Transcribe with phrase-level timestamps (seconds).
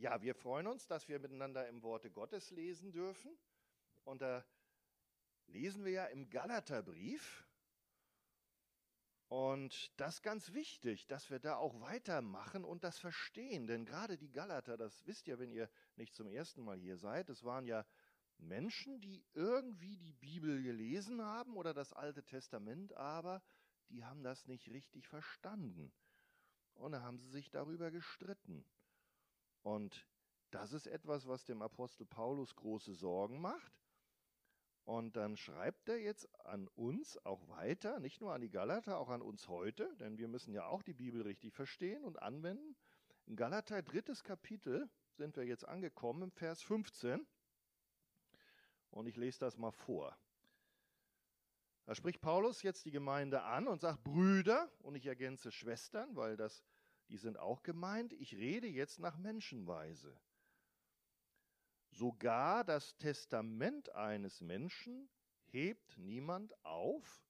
[0.00, 3.36] Ja, wir freuen uns, dass wir miteinander im Worte Gottes lesen dürfen.
[4.04, 4.44] Und da
[5.48, 7.44] lesen wir ja im Galaterbrief.
[9.26, 13.66] Und das ist ganz wichtig, dass wir da auch weitermachen und das verstehen.
[13.66, 17.28] Denn gerade die Galater, das wisst ihr, wenn ihr nicht zum ersten Mal hier seid,
[17.28, 17.84] das waren ja
[18.38, 23.42] Menschen, die irgendwie die Bibel gelesen haben oder das Alte Testament, aber
[23.88, 25.92] die haben das nicht richtig verstanden.
[26.74, 28.64] Und da haben sie sich darüber gestritten.
[29.68, 30.06] Und
[30.50, 33.72] das ist etwas, was dem Apostel Paulus große Sorgen macht.
[34.84, 39.10] Und dann schreibt er jetzt an uns auch weiter, nicht nur an die Galater, auch
[39.10, 42.76] an uns heute, denn wir müssen ja auch die Bibel richtig verstehen und anwenden.
[43.26, 47.26] In Galater drittes Kapitel sind wir jetzt angekommen im Vers 15.
[48.88, 50.16] Und ich lese das mal vor.
[51.84, 56.38] Da spricht Paulus jetzt die Gemeinde an und sagt Brüder, und ich ergänze Schwestern, weil
[56.38, 56.64] das
[57.08, 58.12] die sind auch gemeint.
[58.14, 60.18] Ich rede jetzt nach Menschenweise.
[61.90, 65.08] Sogar das Testament eines Menschen
[65.46, 67.24] hebt niemand auf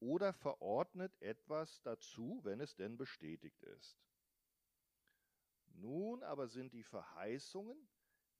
[0.00, 3.98] oder verordnet etwas dazu, wenn es denn bestätigt ist.
[5.72, 7.88] Nun aber sind die Verheißungen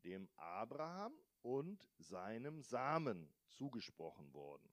[0.04, 4.70] dem Abraham und seinem Samen zugesprochen worden.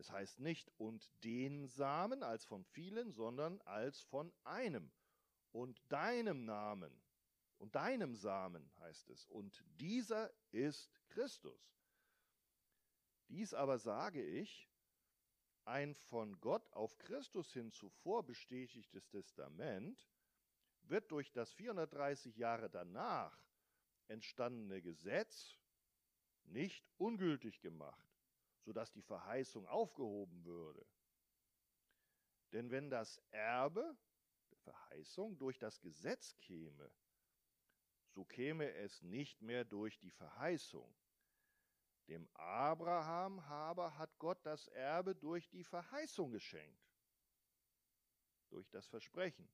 [0.00, 4.90] Es heißt nicht und den Samen als von vielen, sondern als von einem
[5.52, 6.90] und deinem Namen
[7.58, 9.26] und deinem Samen heißt es.
[9.26, 11.76] Und dieser ist Christus.
[13.28, 14.70] Dies aber sage ich,
[15.66, 20.08] ein von Gott auf Christus hin zuvor bestätigtes Testament
[20.84, 23.38] wird durch das 430 Jahre danach
[24.08, 25.58] entstandene Gesetz
[26.44, 28.09] nicht ungültig gemacht
[28.64, 30.86] sodass die Verheißung aufgehoben würde.
[32.52, 33.96] Denn wenn das Erbe
[34.50, 36.90] der Verheißung durch das Gesetz käme,
[38.12, 40.92] so käme es nicht mehr durch die Verheißung.
[42.08, 46.90] Dem Abraham aber hat Gott das Erbe durch die Verheißung geschenkt,
[48.48, 49.48] durch das Versprechen.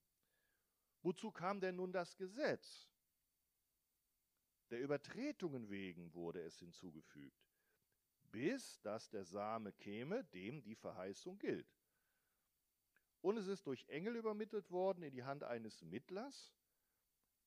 [1.03, 2.89] Wozu kam denn nun das Gesetz?
[4.71, 7.46] Der Übertretungen wegen wurde es hinzugefügt
[8.31, 11.67] bis dass der Same käme, dem die Verheißung gilt.
[13.21, 16.53] Und es ist durch Engel übermittelt worden in die Hand eines Mittlers.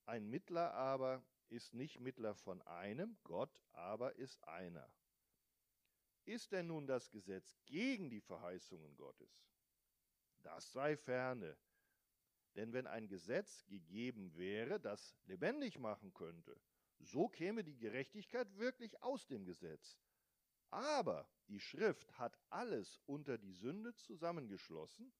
[0.07, 4.93] Ein Mittler aber ist nicht Mittler von einem, Gott aber ist einer.
[6.25, 9.49] Ist denn nun das Gesetz gegen die Verheißungen Gottes?
[10.43, 11.57] Das sei ferne.
[12.57, 16.61] Denn wenn ein Gesetz gegeben wäre, das lebendig machen könnte,
[16.99, 19.99] so käme die Gerechtigkeit wirklich aus dem Gesetz.
[20.71, 25.13] Aber die Schrift hat alles unter die Sünde zusammengeschlossen,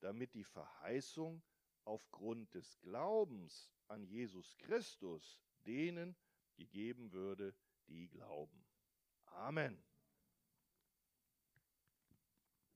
[0.00, 1.42] damit die Verheißung
[1.84, 6.16] aufgrund des Glaubens an Jesus Christus denen
[6.56, 7.54] gegeben würde,
[7.86, 8.66] die glauben.
[9.26, 9.84] Amen.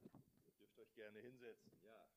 [0.02, 2.08] Ihr dürft euch gerne hinsetzen, ja.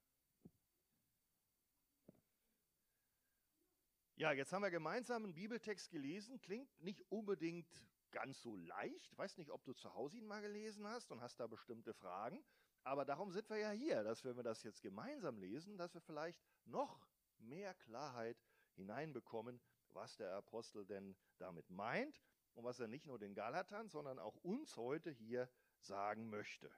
[4.15, 6.39] Ja, jetzt haben wir gemeinsam einen Bibeltext gelesen.
[6.41, 7.67] Klingt nicht unbedingt
[8.13, 9.17] ganz so leicht.
[9.17, 12.41] Weiß nicht, ob du zu Hause ihn mal gelesen hast und hast da bestimmte Fragen.
[12.83, 16.01] Aber darum sind wir ja hier, dass wenn wir das jetzt gemeinsam lesen, dass wir
[16.01, 17.05] vielleicht noch
[17.39, 18.41] mehr Klarheit
[18.75, 19.59] hineinbekommen,
[19.89, 22.21] was der Apostel denn damit meint
[22.53, 25.49] und was er nicht nur den Galatern, sondern auch uns heute hier
[25.79, 26.71] sagen möchte.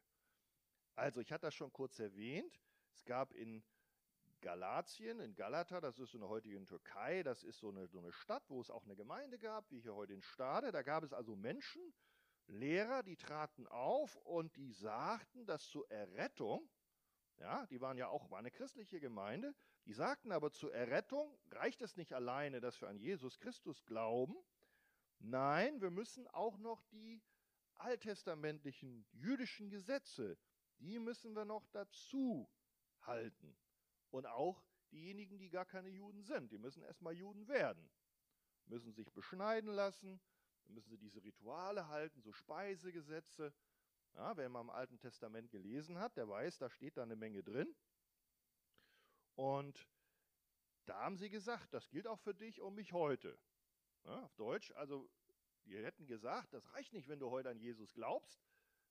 [0.95, 2.59] Also, ich hatte das schon kurz erwähnt.
[2.93, 3.63] Es gab in
[4.45, 8.11] Galatien, in Galata, das ist in der heutigen Türkei, das ist so eine, so eine
[8.11, 10.71] Stadt, wo es auch eine Gemeinde gab, wie hier heute in Stade.
[10.71, 11.81] Da gab es also Menschen,
[12.45, 16.69] Lehrer, die traten auf und die sagten, dass zur Errettung,
[17.37, 19.55] ja, die waren ja auch, war eine christliche Gemeinde,
[19.85, 24.35] die sagten aber zur Errettung reicht es nicht alleine, dass wir an Jesus Christus glauben.
[25.17, 27.19] Nein, wir müssen auch noch die
[27.73, 30.37] alttestamentlichen jüdischen Gesetze,
[30.77, 32.47] die müssen wir noch dazu
[33.01, 33.57] halten.
[34.09, 37.89] Und auch diejenigen, die gar keine Juden sind, die müssen erstmal Juden werden,
[38.65, 40.21] müssen sich beschneiden lassen,
[40.67, 43.53] müssen sie diese Rituale halten, so Speisegesetze.
[44.15, 47.43] Ja, wer mal im Alten Testament gelesen hat, der weiß, da steht da eine Menge
[47.43, 47.75] drin.
[49.35, 49.87] Und
[50.85, 53.37] da haben sie gesagt, das gilt auch für dich und mich heute.
[54.05, 55.09] Ja, auf Deutsch, also
[55.65, 58.45] die hätten gesagt, das reicht nicht, wenn du heute an Jesus glaubst.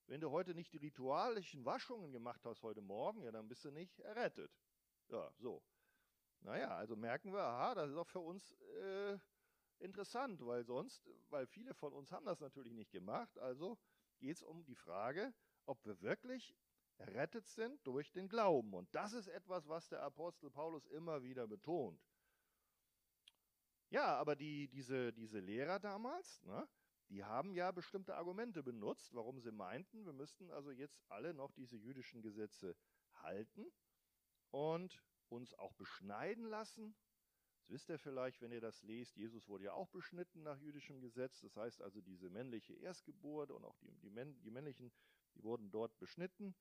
[0.06, 3.70] Wenn du heute nicht die ritualischen Waschungen gemacht hast heute Morgen, ja, dann bist du
[3.70, 4.52] nicht errettet.
[5.08, 5.62] Ja, so.
[6.40, 8.52] Naja, also merken wir, aha, das ist auch für uns
[8.82, 9.18] äh,
[9.78, 13.38] interessant, weil sonst, weil viele von uns haben das natürlich nicht gemacht.
[13.38, 13.78] Also
[14.18, 15.32] geht es um die Frage,
[15.66, 16.54] ob wir wirklich
[16.98, 18.74] errettet sind durch den Glauben.
[18.74, 22.00] Und das ist etwas, was der Apostel Paulus immer wieder betont.
[23.88, 26.68] Ja, aber die, diese, diese Lehrer damals, ne,
[27.08, 31.52] die haben ja bestimmte Argumente benutzt, warum sie meinten, wir müssten also jetzt alle noch
[31.52, 32.76] diese jüdischen Gesetze
[33.14, 33.66] halten
[34.54, 36.94] und uns auch beschneiden lassen.
[37.56, 39.16] Das wisst ihr vielleicht, wenn ihr das lest.
[39.16, 41.40] Jesus wurde ja auch beschnitten nach jüdischem Gesetz.
[41.40, 44.92] Das heißt also, diese männliche Erstgeburt und auch die, die, die männlichen,
[45.34, 46.54] die wurden dort beschnitten.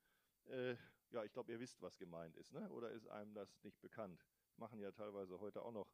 [0.45, 0.75] Äh,
[1.11, 2.67] ja, ich glaube, ihr wisst, was gemeint ist, ne?
[2.71, 4.25] oder ist einem das nicht bekannt?
[4.47, 5.93] Das machen ja teilweise heute auch noch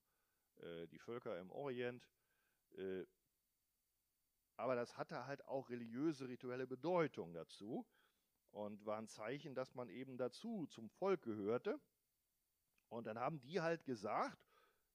[0.61, 2.09] äh, die Völker im Orient.
[2.77, 3.05] Äh,
[4.55, 7.85] aber das hatte halt auch religiöse, rituelle Bedeutung dazu
[8.51, 11.79] und war ein Zeichen, dass man eben dazu zum Volk gehörte.
[12.89, 14.37] Und dann haben die halt gesagt,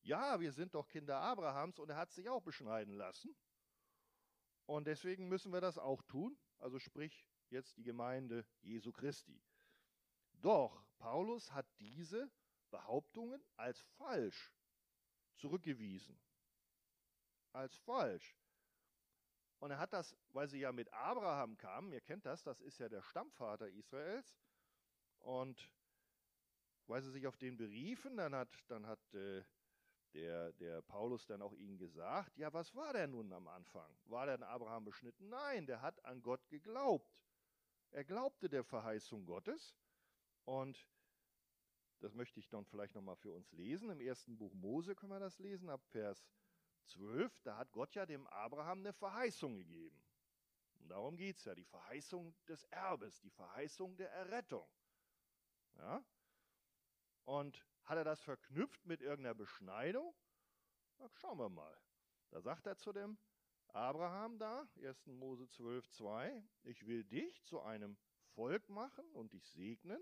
[0.02, 3.34] ja, wir sind doch Kinder Abrahams und er hat sich auch beschneiden lassen.
[4.66, 6.36] Und deswegen müssen wir das auch tun.
[6.58, 9.40] Also sprich jetzt die Gemeinde Jesu Christi.
[10.32, 12.30] Doch Paulus hat diese
[12.70, 14.52] Behauptungen als falsch
[15.36, 16.18] zurückgewiesen.
[17.52, 18.36] Als falsch.
[19.58, 22.78] Und er hat das, weil sie ja mit Abraham kamen, ihr kennt das, das ist
[22.78, 24.36] ja der Stammvater Israels.
[25.20, 25.70] Und
[26.86, 29.42] weil sie sich auf den beriefen, dann hat, dann hat äh,
[30.12, 33.90] der, der Paulus dann auch ihnen gesagt, ja, was war der nun am Anfang?
[34.04, 35.28] War denn Abraham beschnitten?
[35.28, 37.10] Nein, der hat an Gott geglaubt.
[37.90, 39.74] Er glaubte der Verheißung Gottes.
[40.44, 40.86] Und
[42.00, 43.88] das möchte ich dann vielleicht nochmal für uns lesen.
[43.88, 46.26] Im ersten Buch Mose können wir das lesen, ab Vers
[46.86, 47.40] 12.
[47.42, 50.00] Da hat Gott ja dem Abraham eine Verheißung gegeben.
[50.80, 54.68] Und darum geht es ja, die Verheißung des Erbes, die Verheißung der Errettung.
[55.76, 56.04] Ja?
[57.24, 60.14] Und hat er das verknüpft mit irgendeiner Beschneidung?
[60.98, 61.76] Na, schauen wir mal.
[62.30, 63.18] Da sagt er zu dem
[63.68, 65.06] Abraham da, 1.
[65.06, 67.96] Mose 12, 2, ich will dich zu einem
[68.34, 70.00] Volk machen und dich segnen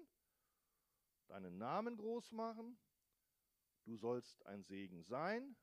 [1.33, 2.79] deinen Namen groß machen.
[3.85, 5.57] Du sollst ein Segen sein.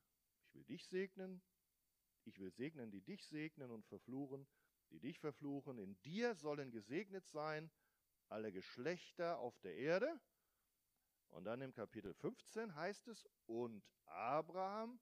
[0.59, 1.41] Will dich segnen.
[2.25, 4.45] Ich will segnen, die dich segnen und verfluchen,
[4.89, 5.77] die dich verfluchen.
[5.77, 7.71] In dir sollen gesegnet sein
[8.27, 10.19] alle Geschlechter auf der Erde.
[11.29, 14.99] Und dann im Kapitel 15 heißt es, und Abraham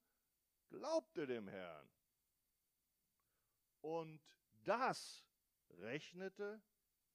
[0.69, 1.89] glaubte dem Herrn.
[3.81, 4.21] Und
[4.63, 5.25] das
[5.71, 6.61] rechnete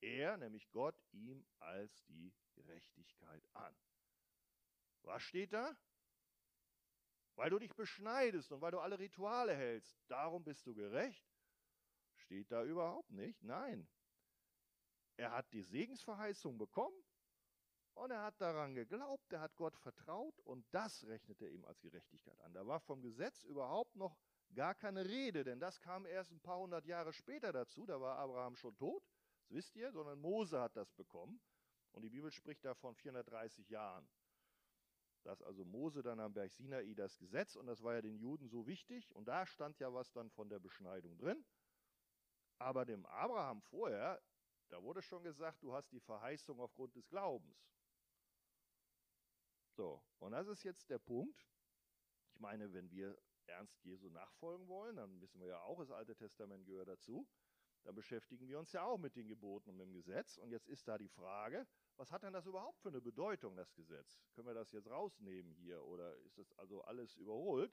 [0.01, 3.77] er, nämlich Gott, ihm als die Gerechtigkeit an.
[5.03, 5.77] Was steht da?
[7.35, 11.25] Weil du dich beschneidest und weil du alle Rituale hältst, darum bist du gerecht?
[12.15, 13.43] Steht da überhaupt nicht.
[13.43, 13.89] Nein.
[15.17, 16.97] Er hat die Segensverheißung bekommen
[17.95, 21.81] und er hat daran geglaubt, er hat Gott vertraut und das rechnete er ihm als
[21.81, 22.55] Gerechtigkeit an.
[22.55, 24.17] Da war vom Gesetz überhaupt noch
[24.55, 27.87] gar keine Rede, denn das kam erst ein paar hundert Jahre später dazu.
[27.87, 29.05] Da war Abraham schon tot,
[29.41, 31.41] das wisst ihr, sondern Mose hat das bekommen.
[31.93, 34.09] Und die Bibel spricht da von 430 Jahren.
[35.23, 38.49] Dass also Mose dann am Berg Sinai das Gesetz, und das war ja den Juden
[38.49, 41.45] so wichtig, und da stand ja was dann von der Beschneidung drin.
[42.59, 44.21] Aber dem Abraham vorher,
[44.69, 47.73] da wurde schon gesagt, du hast die Verheißung aufgrund des Glaubens.
[49.75, 51.49] So, und das ist jetzt der Punkt.
[52.35, 53.17] Ich meine, wenn wir
[53.47, 57.27] ernst Jesu nachfolgen wollen, dann wissen wir ja auch, das Alte Testament gehört dazu,
[57.85, 60.39] dann beschäftigen wir uns ja auch mit den Geboten und mit dem Gesetz.
[60.39, 61.67] Und jetzt ist da die Frage,
[61.97, 64.21] was hat denn das überhaupt für eine Bedeutung, das Gesetz?
[64.35, 67.73] Können wir das jetzt rausnehmen hier oder ist das also alles überholt?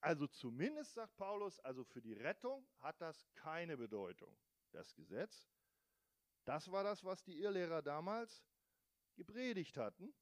[0.00, 4.36] Also zumindest sagt Paulus, also für die Rettung hat das keine Bedeutung,
[4.72, 5.48] das Gesetz.
[6.44, 8.44] Das war das, was die Irrlehrer damals
[9.14, 10.12] gepredigt hatten.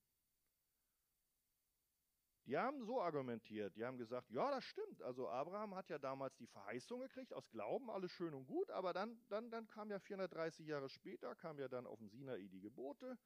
[2.46, 5.02] Die haben so argumentiert, die haben gesagt, ja, das stimmt.
[5.02, 8.92] Also Abraham hat ja damals die Verheißung gekriegt, aus Glauben, alles schön und gut, aber
[8.92, 12.60] dann, dann, dann kam ja 430 Jahre später, kam ja dann auf dem Sinai die
[12.60, 13.18] Gebote,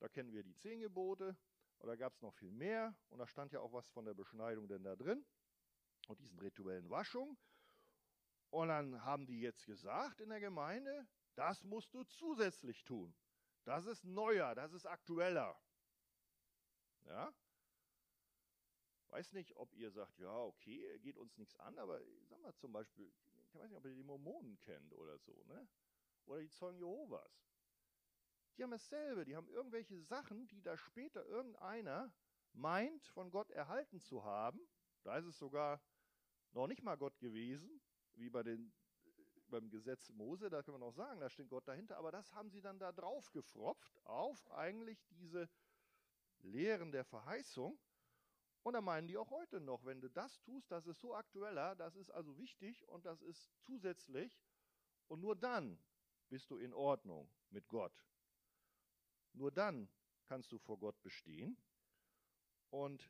[0.00, 1.36] da kennen wir die zehn Gebote,
[1.78, 4.14] und da gab es noch viel mehr, und da stand ja auch was von der
[4.14, 5.24] Beschneidung denn da drin,
[6.08, 7.38] und diesen rituellen Waschungen.
[8.50, 13.14] Und dann haben die jetzt gesagt in der Gemeinde, das musst du zusätzlich tun.
[13.64, 15.60] Das ist neuer, das ist aktueller.
[17.04, 17.32] Ja?
[19.10, 22.72] Weiß nicht, ob ihr sagt, ja, okay, geht uns nichts an, aber sag mal zum
[22.72, 23.12] Beispiel,
[23.48, 25.68] ich weiß nicht, ob ihr die Mormonen kennt oder so, ne?
[26.26, 27.46] Oder die Zeugen Jehovas.
[28.56, 32.12] Die haben dasselbe, die haben irgendwelche Sachen, die da später irgendeiner
[32.52, 34.60] meint, von Gott erhalten zu haben.
[35.02, 35.80] Da ist es sogar
[36.52, 37.80] noch nicht mal Gott gewesen,
[38.14, 38.72] wie bei den,
[39.48, 42.50] beim Gesetz Mose, da können wir noch sagen, da steht Gott dahinter, aber das haben
[42.50, 45.48] sie dann da drauf gefropft, auf eigentlich diese
[46.40, 47.78] Lehren der Verheißung.
[48.66, 51.76] Und da meinen die auch heute noch, wenn du das tust, das ist so aktueller,
[51.76, 54.42] das ist also wichtig und das ist zusätzlich.
[55.06, 55.78] Und nur dann
[56.28, 57.92] bist du in Ordnung mit Gott.
[59.34, 59.88] Nur dann
[60.24, 61.56] kannst du vor Gott bestehen.
[62.70, 63.08] Und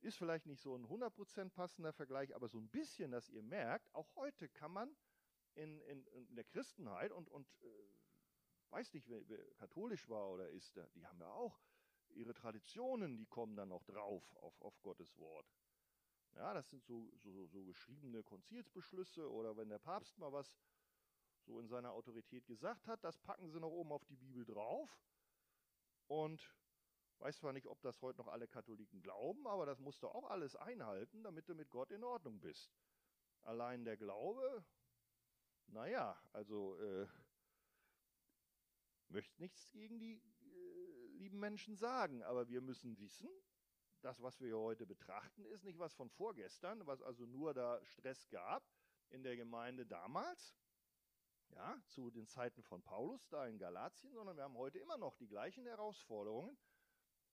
[0.00, 3.94] Ist vielleicht nicht so ein 100% passender Vergleich, aber so ein bisschen, dass ihr merkt,
[3.94, 4.96] auch heute kann man
[5.54, 10.48] in, in, in der Christenheit und, und äh, weiß nicht, wer, wer, katholisch war oder
[10.48, 11.60] ist, die haben ja auch
[12.14, 15.46] ihre Traditionen, die kommen dann noch drauf auf, auf Gottes Wort.
[16.34, 20.58] Ja, das sind so, so, so geschriebene Konzilsbeschlüsse oder wenn der Papst mal was
[21.44, 25.02] so in seiner Autorität gesagt hat, das packen sie noch oben auf die Bibel drauf.
[26.06, 26.54] Und
[27.18, 30.30] weiß zwar nicht, ob das heute noch alle Katholiken glauben, aber das musst du auch
[30.30, 32.72] alles einhalten, damit du mit Gott in Ordnung bist.
[33.42, 34.64] Allein der Glaube,
[35.66, 37.06] naja, also äh,
[39.08, 40.22] möchte nichts gegen die
[41.22, 43.30] lieben Menschen sagen, aber wir müssen wissen,
[44.00, 48.28] das, was wir heute betrachten, ist nicht was von vorgestern, was also nur da Stress
[48.28, 48.64] gab
[49.10, 50.56] in der Gemeinde damals,
[51.50, 55.14] ja, zu den Zeiten von Paulus da in Galatien, sondern wir haben heute immer noch
[55.16, 56.58] die gleichen Herausforderungen.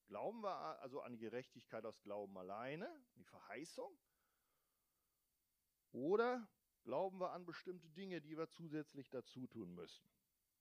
[0.06, 3.98] Glauben wir also an die Gerechtigkeit aus Glauben alleine, die Verheißung?
[5.92, 6.48] Oder
[6.84, 10.08] glauben wir an bestimmte Dinge, die wir zusätzlich dazu tun müssen,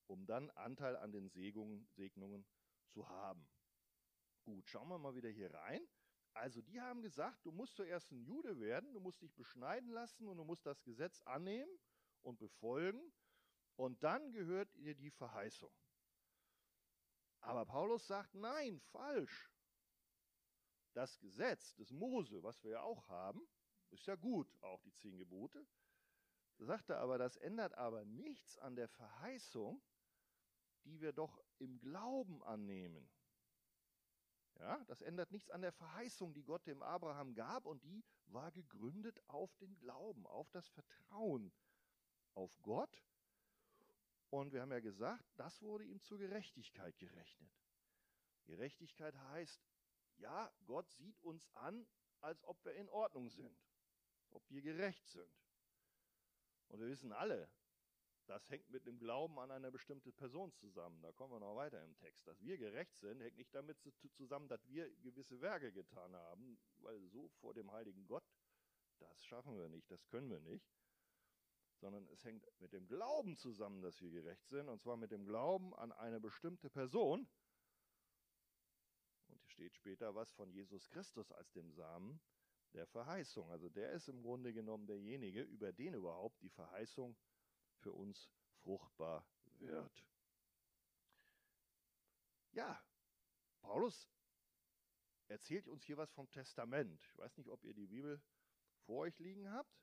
[0.07, 2.47] um dann Anteil an den Segnungen,
[2.99, 3.49] zu haben?
[4.43, 5.87] Gut, schauen wir mal wieder hier rein.
[6.35, 10.27] Also die haben gesagt, du musst zuerst ein Jude werden, du musst dich beschneiden lassen
[10.27, 11.71] und du musst das Gesetz annehmen
[12.23, 13.13] und befolgen
[13.77, 15.73] und dann gehört ihr die Verheißung.
[17.41, 19.53] Aber Paulus sagt, nein, falsch.
[20.93, 23.49] Das Gesetz des Mose, was wir ja auch haben,
[23.91, 25.65] ist ja gut, auch die zehn Gebote.
[26.59, 29.81] Sagt er aber, das ändert aber nichts an der Verheißung,
[30.89, 33.09] die wir doch im Glauben annehmen.
[34.59, 38.51] Ja, das ändert nichts an der Verheißung, die Gott dem Abraham gab und die war
[38.51, 41.53] gegründet auf den Glauben, auf das Vertrauen
[42.35, 43.05] auf Gott.
[44.31, 47.53] Und wir haben ja gesagt, das wurde ihm zur Gerechtigkeit gerechnet.
[48.47, 49.63] Gerechtigkeit heißt,
[50.17, 51.87] ja, Gott sieht uns an,
[52.21, 53.57] als ob wir in Ordnung sind,
[54.31, 55.33] ob wir gerecht sind.
[56.69, 57.49] Und wir wissen alle,
[58.29, 61.01] das hängt mit dem Glauben an eine bestimmte Person zusammen.
[61.01, 62.27] Da kommen wir noch weiter im Text.
[62.27, 63.79] Dass wir gerecht sind, hängt nicht damit
[64.13, 68.25] zusammen, dass wir gewisse Werke getan haben, weil so vor dem heiligen Gott,
[68.99, 70.71] das schaffen wir nicht, das können wir nicht.
[71.77, 75.25] Sondern es hängt mit dem Glauben zusammen, dass wir gerecht sind, und zwar mit dem
[75.25, 77.27] Glauben an eine bestimmte Person.
[79.29, 82.21] Und hier steht später was von Jesus Christus als dem Samen
[82.75, 83.51] der Verheißung.
[83.51, 87.17] Also der ist im Grunde genommen derjenige, über den überhaupt die Verheißung
[87.89, 88.31] für uns
[88.63, 89.27] fruchtbar
[89.61, 90.05] wird.
[92.53, 92.79] Ja,
[93.63, 94.11] Paulus
[95.29, 97.03] erzählt uns hier was vom Testament.
[97.03, 98.21] Ich weiß nicht, ob ihr die Bibel
[98.85, 99.81] vor euch liegen habt.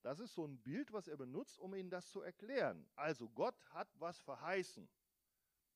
[0.00, 2.88] Das ist so ein Bild, was er benutzt, um ihnen das zu erklären.
[2.94, 4.88] Also Gott hat was verheißen.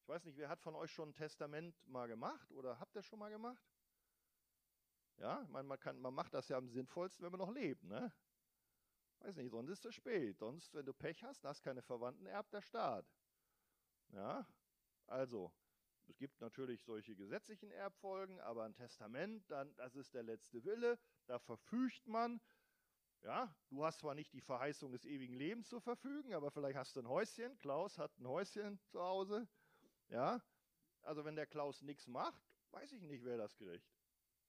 [0.00, 3.02] Ich weiß nicht, wer hat von euch schon ein Testament mal gemacht oder habt ihr
[3.02, 3.62] schon mal gemacht?
[5.18, 7.85] Ja, meine, man, kann, man macht das ja am sinnvollsten, wenn man noch lebt.
[7.85, 8.11] Ne?
[9.22, 10.36] Weiß nicht, sonst ist es spät.
[10.38, 13.06] Sonst, wenn du Pech hast, hast keine Verwandten, erbt der Staat.
[14.08, 14.46] Ja,
[15.06, 15.52] also,
[16.08, 20.98] es gibt natürlich solche gesetzlichen Erbfolgen, aber ein Testament, dann, das ist der letzte Wille,
[21.26, 22.40] da verfügt man.
[23.22, 26.96] Ja, du hast zwar nicht die Verheißung des ewigen Lebens zu verfügen, aber vielleicht hast
[26.96, 27.56] du ein Häuschen.
[27.58, 29.48] Klaus hat ein Häuschen zu Hause.
[30.08, 30.42] Ja,
[31.02, 33.86] also wenn der Klaus nichts macht, weiß ich nicht, wer das kriegt.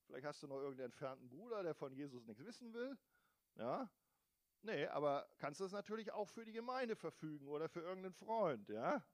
[0.08, 2.98] Vielleicht hast du noch irgendeinen entfernten Bruder, der von Jesus nichts wissen will.
[3.56, 3.92] Ja,
[4.64, 8.70] Nee, aber kannst du es natürlich auch für die Gemeinde verfügen oder für irgendeinen Freund,
[8.70, 9.06] ja?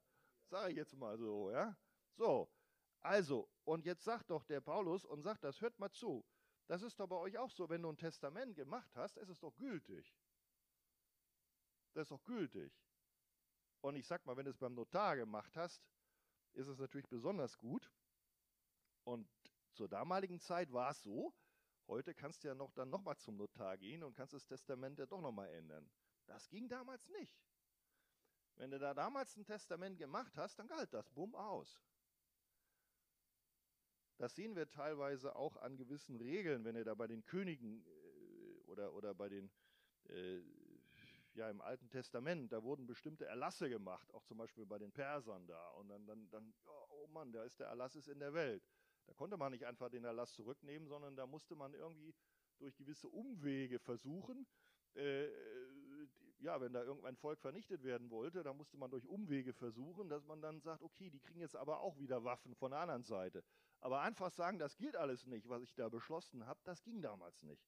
[0.47, 1.75] Sage ich jetzt mal so, ja?
[2.15, 2.51] So,
[3.01, 6.23] also, und jetzt sagt doch der Paulus und sagt das, hört mal zu.
[6.67, 9.39] Das ist doch bei euch auch so, wenn du ein Testament gemacht hast, ist es
[9.39, 10.15] doch gültig.
[11.93, 12.71] Das ist doch gültig.
[13.81, 15.83] Und ich sag mal, wenn du es beim Notar gemacht hast,
[16.53, 17.91] ist es natürlich besonders gut.
[19.03, 19.27] Und
[19.73, 21.33] zur damaligen Zeit war es so,
[21.89, 25.07] Heute kannst du ja noch dann nochmal zum Notar gehen und kannst das Testament ja
[25.07, 25.89] doch nochmal ändern.
[26.27, 27.35] Das ging damals nicht.
[28.57, 31.81] Wenn du da damals ein Testament gemacht hast, dann galt das bumm aus.
[34.17, 38.61] Das sehen wir teilweise auch an gewissen Regeln, wenn ihr da bei den Königen äh,
[38.67, 39.49] oder, oder bei den,
[40.09, 40.41] äh,
[41.33, 45.47] ja, im Alten Testament, da wurden bestimmte Erlasse gemacht, auch zum Beispiel bei den Persern
[45.47, 45.69] da.
[45.69, 46.53] Und dann, dann, dann
[46.89, 48.63] oh Mann, da ist der Erlass ist in der Welt.
[49.09, 52.13] Da konnte man nicht einfach den Erlass zurücknehmen, sondern da musste man irgendwie
[52.59, 54.45] durch gewisse Umwege versuchen,
[54.93, 55.27] äh,
[56.37, 60.23] ja, wenn da irgendein Volk vernichtet werden wollte, dann musste man durch Umwege versuchen, dass
[60.25, 63.43] man dann sagt, okay, die kriegen jetzt aber auch wieder Waffen von der anderen Seite.
[63.79, 67.41] Aber einfach sagen, das gilt alles nicht, was ich da beschlossen habe, das ging damals
[67.41, 67.67] nicht.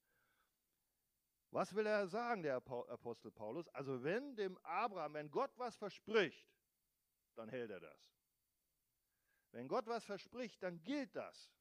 [1.50, 3.68] Was will er sagen, der Apostel Paulus?
[3.70, 6.48] Also wenn dem Abraham, wenn Gott was verspricht,
[7.34, 8.12] dann hält er das.
[9.52, 11.52] Wenn Gott was verspricht, dann gilt das.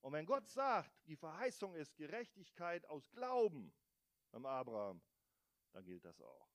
[0.00, 3.72] Und wenn Gott sagt, die Verheißung ist Gerechtigkeit aus Glauben
[4.32, 5.02] am Abraham,
[5.72, 6.48] dann gilt das auch.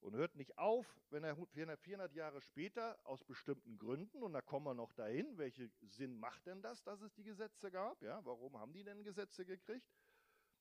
[0.00, 4.64] Und hört nicht auf, wenn er 400 Jahre später aus bestimmten Gründen, und da kommen
[4.64, 8.02] wir noch dahin, welchen Sinn macht denn das, dass es die Gesetze gab?
[8.02, 9.86] Ja, warum haben die denn Gesetze gekriegt?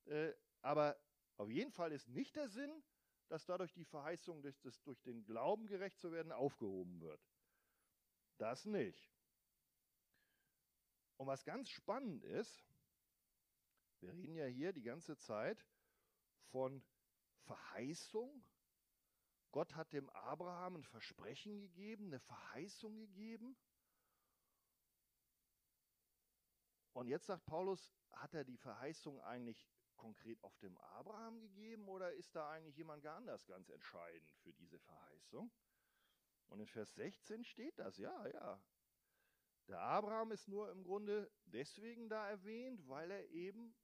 [0.06, 1.00] Äh, aber
[1.38, 2.84] auf jeden Fall ist nicht der Sinn,
[3.30, 7.22] dass dadurch die Verheißung, durch, das, durch den Glauben gerecht zu werden, aufgehoben wird.
[8.40, 9.14] Das nicht.
[11.18, 12.66] Und was ganz spannend ist,
[14.00, 15.68] wir reden ja hier die ganze Zeit
[16.52, 16.82] von
[17.44, 18.42] Verheißung.
[19.52, 23.58] Gott hat dem Abraham ein Versprechen gegeben, eine Verheißung gegeben.
[26.94, 29.68] Und jetzt sagt Paulus, hat er die Verheißung eigentlich
[29.98, 34.80] konkret auf dem Abraham gegeben oder ist da eigentlich jemand anders ganz entscheidend für diese
[34.80, 35.52] Verheißung?
[36.50, 38.62] Und in Vers 16 steht das, ja, ja.
[39.68, 43.76] Der Abraham ist nur im Grunde deswegen da erwähnt, weil er eben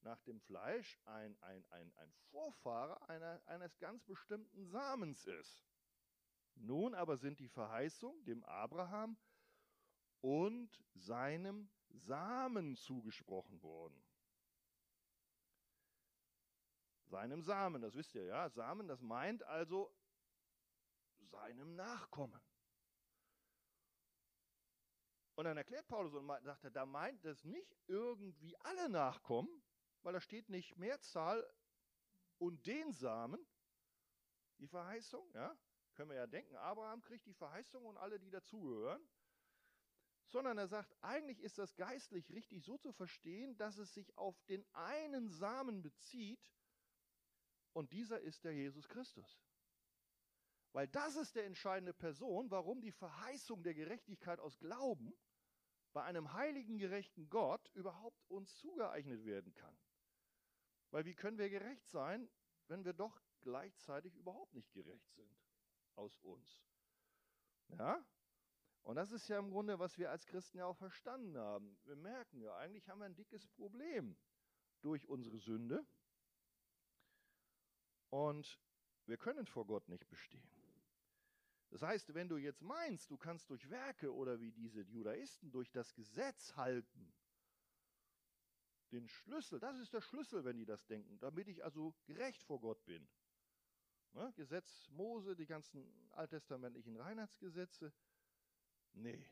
[0.00, 5.66] nach dem Fleisch ein, ein, ein, ein Vorfahre einer, eines ganz bestimmten Samens ist.
[6.54, 9.18] Nun aber sind die Verheißungen dem Abraham
[10.22, 14.02] und seinem Samen zugesprochen worden
[17.06, 17.82] seinem Samen.
[17.82, 18.48] Das wisst ihr ja.
[18.48, 19.92] Samen, das meint also
[21.26, 22.40] seinem Nachkommen.
[25.34, 29.62] Und dann erklärt Paulus und sagt er, da meint es nicht irgendwie alle Nachkommen,
[30.02, 31.46] weil da steht nicht Mehrzahl
[32.38, 33.46] und den Samen,
[34.58, 35.54] die Verheißung, ja,
[35.94, 39.06] können wir ja denken, Abraham kriegt die Verheißung und alle, die dazugehören,
[40.28, 44.40] sondern er sagt, eigentlich ist das geistlich richtig so zu verstehen, dass es sich auf
[44.46, 46.52] den einen Samen bezieht,
[47.76, 49.38] und dieser ist der Jesus Christus.
[50.76, 55.16] Weil das ist der entscheidende Person, warum die Verheißung der Gerechtigkeit aus Glauben
[55.94, 59.74] bei einem heiligen, gerechten Gott überhaupt uns zugeeignet werden kann.
[60.90, 62.28] Weil wie können wir gerecht sein,
[62.68, 65.34] wenn wir doch gleichzeitig überhaupt nicht gerecht sind
[65.94, 66.62] aus uns?
[67.68, 68.04] Ja?
[68.82, 71.78] Und das ist ja im Grunde, was wir als Christen ja auch verstanden haben.
[71.84, 74.14] Wir merken ja, eigentlich haben wir ein dickes Problem
[74.82, 75.86] durch unsere Sünde.
[78.10, 78.60] Und
[79.06, 80.55] wir können vor Gott nicht bestehen.
[81.76, 85.70] Das heißt, wenn du jetzt meinst, du kannst durch Werke oder wie diese Judaisten durch
[85.70, 87.12] das Gesetz halten,
[88.92, 92.62] den Schlüssel, das ist der Schlüssel, wenn die das denken, damit ich also gerecht vor
[92.62, 93.06] Gott bin.
[94.14, 94.32] Ne?
[94.36, 97.92] Gesetz Mose, die ganzen alttestamentlichen Reinheitsgesetze.
[98.94, 99.28] Nee,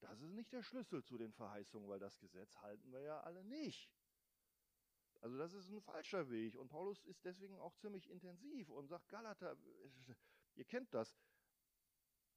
[0.00, 3.42] das ist nicht der Schlüssel zu den Verheißungen, weil das Gesetz halten wir ja alle
[3.42, 3.90] nicht.
[5.22, 6.56] Also das ist ein falscher Weg.
[6.56, 9.56] Und Paulus ist deswegen auch ziemlich intensiv und sagt, Galater,
[10.56, 11.16] ihr kennt das.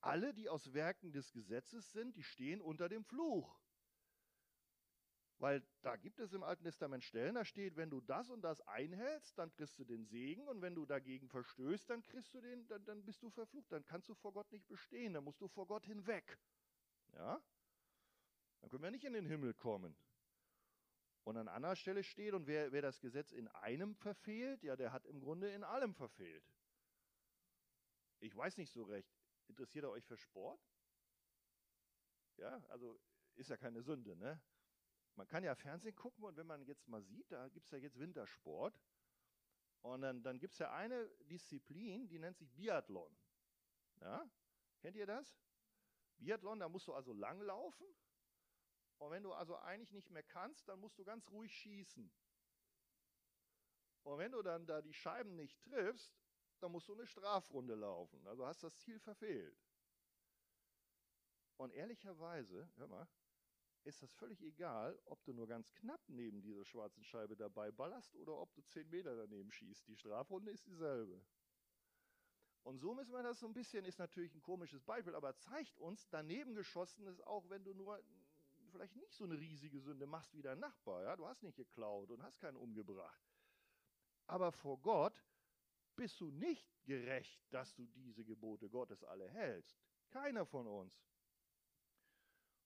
[0.03, 3.57] Alle, die aus Werken des Gesetzes sind, die stehen unter dem Fluch.
[5.39, 8.59] Weil da gibt es im Alten Testament Stellen, da steht, wenn du das und das
[8.67, 12.67] einhältst, dann kriegst du den Segen und wenn du dagegen verstößt, dann kriegst du den,
[12.67, 15.47] dann, dann bist du verflucht, dann kannst du vor Gott nicht bestehen, dann musst du
[15.47, 16.37] vor Gott hinweg.
[17.13, 17.41] Ja?
[18.59, 19.95] Dann können wir nicht in den Himmel kommen.
[21.23, 24.91] Und an anderer Stelle steht, und wer, wer das Gesetz in einem verfehlt, ja, der
[24.91, 26.45] hat im Grunde in allem verfehlt.
[28.19, 29.22] Ich weiß nicht so recht.
[29.47, 30.61] Interessiert ihr euch für Sport?
[32.37, 32.99] Ja, also
[33.35, 34.41] ist ja keine Sünde, ne?
[35.15, 37.77] Man kann ja Fernsehen gucken und wenn man jetzt mal sieht, da gibt es ja
[37.77, 38.79] jetzt Wintersport.
[39.81, 43.15] Und dann, dann gibt es ja eine Disziplin, die nennt sich Biathlon.
[43.99, 44.27] Ja?
[44.79, 45.37] Kennt ihr das?
[46.17, 47.85] Biathlon, da musst du also langlaufen
[49.03, 52.09] und wenn du also eigentlich nicht mehr kannst, dann musst du ganz ruhig schießen.
[54.03, 56.22] Und wenn du dann da die Scheiben nicht triffst,
[56.63, 58.25] dann musst du eine Strafrunde laufen.
[58.27, 59.61] Also hast das Ziel verfehlt.
[61.57, 63.07] Und ehrlicherweise, hör mal,
[63.83, 68.15] ist das völlig egal, ob du nur ganz knapp neben dieser schwarzen Scheibe dabei ballerst
[68.15, 69.87] oder ob du zehn Meter daneben schießt.
[69.87, 71.21] Die Strafrunde ist dieselbe.
[72.63, 75.77] Und so müssen wir das so ein bisschen, ist natürlich ein komisches Beispiel, aber zeigt
[75.79, 78.01] uns, daneben geschossen ist auch, wenn du nur
[78.71, 81.03] vielleicht nicht so eine riesige Sünde machst wie dein Nachbar.
[81.03, 81.15] Ja?
[81.17, 83.21] Du hast nicht geklaut und hast keinen umgebracht.
[84.27, 85.21] Aber vor Gott
[85.95, 89.77] bist du nicht gerecht, dass du diese Gebote Gottes alle hältst.
[90.09, 90.93] Keiner von uns.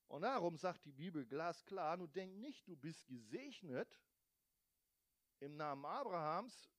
[0.08, 4.02] Und darum sagt die Bibel glasklar, du denk nicht, du bist gesegnet
[5.40, 6.72] im Namen Abrahams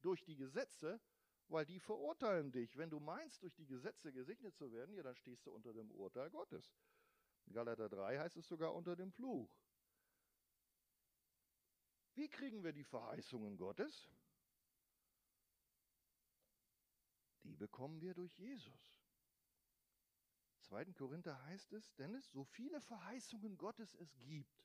[0.00, 1.00] durch die Gesetze,
[1.48, 2.76] weil die verurteilen dich.
[2.76, 5.90] Wenn du meinst, durch die Gesetze gesegnet zu werden, ja, dann stehst du unter dem
[5.92, 6.76] Urteil Gottes.
[7.46, 9.50] In Galater 3 heißt es sogar unter dem Fluch.
[12.14, 14.10] Wie kriegen wir die Verheißungen Gottes?
[17.48, 18.94] Die bekommen wir durch Jesus.
[20.60, 20.84] 2.
[20.92, 24.62] Korinther heißt es, denn es so viele Verheißungen Gottes es gibt.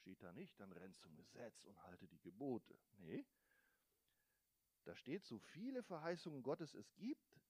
[0.00, 2.78] steht da nicht, dann renn zum Gesetz und halte die Gebote.
[2.98, 3.24] Nee.
[4.84, 7.40] Da steht, so viele Verheißungen Gottes es gibt,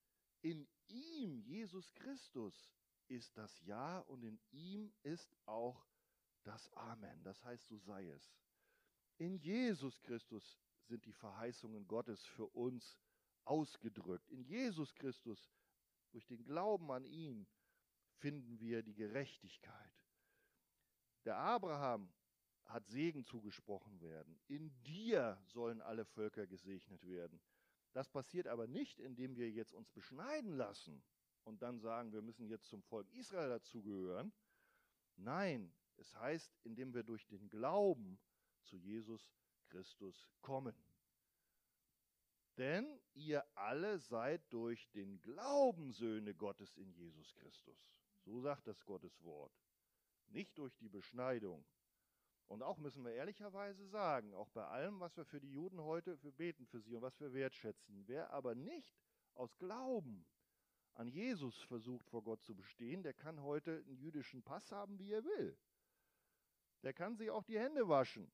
[0.41, 2.73] in ihm, Jesus Christus,
[3.09, 5.85] ist das Ja und in ihm ist auch
[6.45, 7.25] das Amen.
[7.25, 8.33] Das heißt, so sei es.
[9.19, 12.97] In Jesus Christus sind die Verheißungen Gottes für uns
[13.47, 14.29] ausgedrückt.
[14.31, 15.51] In Jesus Christus,
[16.13, 17.47] durch den Glauben an ihn,
[18.19, 19.93] finden wir die Gerechtigkeit.
[21.25, 22.13] Der Abraham
[22.67, 24.39] hat Segen zugesprochen werden.
[24.49, 27.41] In dir sollen alle Völker gesegnet werden.
[27.93, 31.03] Das passiert aber nicht, indem wir jetzt uns beschneiden lassen
[31.45, 34.33] und dann sagen, wir müssen jetzt zum Volk Israel dazugehören.
[35.17, 38.19] Nein, es heißt, indem wir durch den Glauben
[38.65, 39.33] zu Jesus
[39.69, 40.75] Christus kommen.
[42.57, 47.93] Denn ihr alle seid durch den Glauben Söhne Gottes in Jesus Christus.
[48.25, 49.53] So sagt das Gottes Wort.
[50.29, 51.65] Nicht durch die Beschneidung.
[52.49, 56.17] Und auch müssen wir ehrlicherweise sagen, auch bei allem, was wir für die Juden heute
[56.17, 58.97] für beten für sie und was wir wertschätzen, wer aber nicht
[59.35, 60.25] aus Glauben
[60.95, 65.13] an Jesus versucht vor Gott zu bestehen, der kann heute einen jüdischen Pass haben, wie
[65.13, 65.59] er will.
[66.83, 68.31] Der kann sich auch die Hände waschen,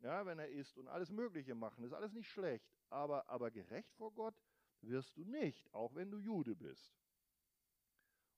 [0.00, 1.84] ja, wenn er isst und alles Mögliche machen.
[1.84, 2.73] Ist alles nicht schlecht.
[2.94, 4.40] Aber, aber gerecht vor Gott
[4.80, 6.94] wirst du nicht, auch wenn du Jude bist.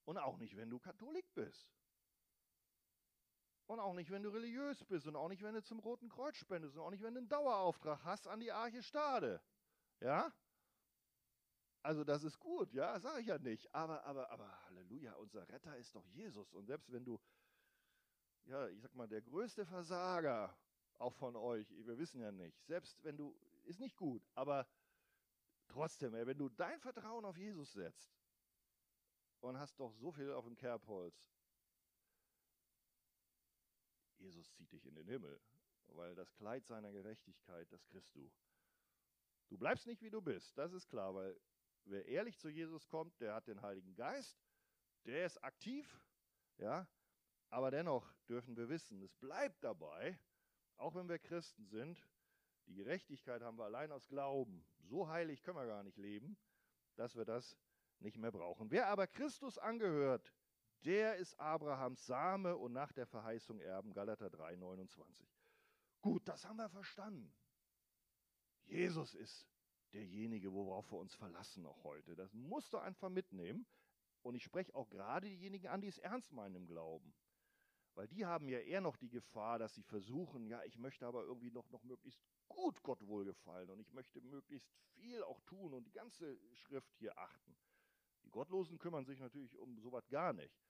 [0.05, 1.69] Und auch nicht, wenn du Katholik bist.
[3.67, 5.05] Und auch nicht, wenn du religiös bist.
[5.05, 6.75] Und auch nicht, wenn du zum Roten Kreuz spendest.
[6.75, 9.41] Und auch nicht, wenn du einen Dauerauftrag hast an die Arche Stade.
[9.99, 10.33] Ja?
[11.83, 13.73] Also das ist gut, ja, sage ich ja nicht.
[13.75, 16.51] Aber, aber, aber, Halleluja, unser Retter ist doch Jesus.
[16.53, 17.19] Und selbst wenn du,
[18.45, 20.57] ja, ich sag mal, der größte Versager
[20.97, 23.37] auch von euch, wir wissen ja nicht, selbst wenn du,
[23.67, 24.67] ist nicht gut, aber
[25.67, 28.17] trotzdem, wenn du dein Vertrauen auf Jesus setzt,
[29.41, 31.31] und hast doch so viel auf dem Kerbholz.
[34.17, 35.39] Jesus zieht dich in den Himmel,
[35.87, 38.31] weil das Kleid seiner Gerechtigkeit, das kriegst du.
[39.49, 41.39] Du bleibst nicht, wie du bist, das ist klar, weil
[41.85, 44.37] wer ehrlich zu Jesus kommt, der hat den Heiligen Geist,
[45.05, 46.03] der ist aktiv,
[46.57, 46.87] ja,
[47.49, 50.19] aber dennoch dürfen wir wissen, es bleibt dabei,
[50.75, 52.05] auch wenn wir Christen sind,
[52.67, 54.65] die Gerechtigkeit haben wir allein aus Glauben.
[54.79, 56.37] So heilig können wir gar nicht leben,
[56.95, 57.57] dass wir das
[57.99, 58.71] nicht mehr brauchen.
[58.71, 60.33] Wer aber Christus angehört,
[60.85, 65.27] der ist Abrahams Same und nach der Verheißung Erben, Galater 3, 29.
[66.01, 67.33] Gut, das haben wir verstanden.
[68.65, 69.47] Jesus ist
[69.93, 72.15] derjenige, worauf wir uns verlassen auch heute.
[72.15, 73.65] Das musst du einfach mitnehmen.
[74.21, 77.13] Und ich spreche auch gerade diejenigen an, die es ernst meinen im Glauben.
[77.97, 81.23] Weil die haben ja eher noch die Gefahr, dass sie versuchen, ja, ich möchte aber
[81.23, 85.83] irgendwie noch, noch möglichst gut Gott wohlgefallen und ich möchte möglichst viel auch tun und
[85.83, 87.57] die ganze Schrift hier achten.
[88.23, 90.61] Die Gottlosen kümmern sich natürlich um sowas gar nicht.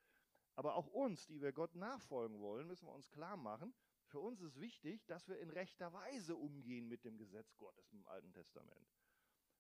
[0.55, 3.73] Aber auch uns, die wir Gott nachfolgen wollen, müssen wir uns klar machen,
[4.05, 8.05] für uns ist wichtig, dass wir in rechter Weise umgehen mit dem Gesetz Gottes im
[8.05, 8.87] Alten Testament.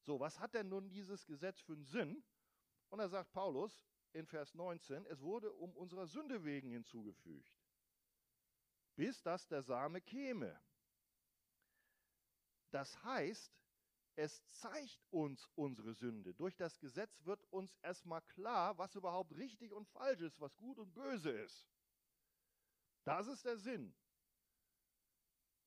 [0.03, 2.23] So, was hat denn nun dieses Gesetz für einen Sinn?
[2.87, 7.56] Und da sagt Paulus in Vers 19, es wurde um unserer Sünde wegen hinzugefügt,
[8.97, 10.59] bis dass der Same käme.
[12.71, 13.53] Das heißt,
[14.15, 16.33] es zeigt uns unsere Sünde.
[16.33, 20.79] Durch das Gesetz wird uns erstmal klar, was überhaupt richtig und falsch ist, was gut
[20.79, 21.69] und böse ist.
[23.03, 23.95] Das ist der Sinn.